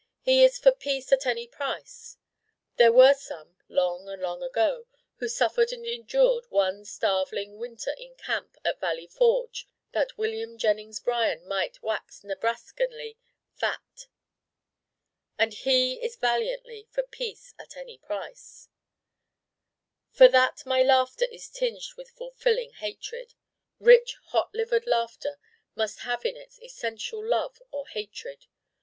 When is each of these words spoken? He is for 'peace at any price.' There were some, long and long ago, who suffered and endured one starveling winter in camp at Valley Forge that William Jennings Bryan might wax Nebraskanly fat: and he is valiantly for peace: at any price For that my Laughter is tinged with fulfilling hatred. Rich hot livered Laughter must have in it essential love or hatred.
He 0.23 0.43
is 0.43 0.57
for 0.57 0.71
'peace 0.71 1.11
at 1.11 1.27
any 1.27 1.45
price.' 1.45 2.17
There 2.77 2.91
were 2.91 3.13
some, 3.13 3.55
long 3.69 4.09
and 4.09 4.19
long 4.19 4.41
ago, 4.41 4.87
who 5.17 5.27
suffered 5.27 5.71
and 5.71 5.85
endured 5.85 6.45
one 6.49 6.85
starveling 6.85 7.59
winter 7.59 7.91
in 7.99 8.15
camp 8.15 8.57
at 8.65 8.79
Valley 8.79 9.05
Forge 9.05 9.67
that 9.91 10.17
William 10.17 10.57
Jennings 10.57 10.99
Bryan 10.99 11.47
might 11.47 11.83
wax 11.83 12.21
Nebraskanly 12.23 13.17
fat: 13.53 14.07
and 15.37 15.53
he 15.53 16.01
is 16.03 16.15
valiantly 16.15 16.87
for 16.89 17.03
peace: 17.03 17.53
at 17.59 17.77
any 17.77 17.99
price 17.99 18.69
For 20.09 20.27
that 20.29 20.65
my 20.65 20.81
Laughter 20.81 21.25
is 21.25 21.47
tinged 21.47 21.93
with 21.95 22.09
fulfilling 22.09 22.71
hatred. 22.71 23.35
Rich 23.77 24.15
hot 24.29 24.51
livered 24.51 24.87
Laughter 24.87 25.37
must 25.75 25.99
have 25.99 26.25
in 26.25 26.35
it 26.35 26.57
essential 26.63 27.23
love 27.23 27.61
or 27.69 27.87
hatred. 27.89 28.47